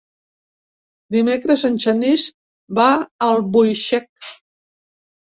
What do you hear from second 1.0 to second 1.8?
Dimecres en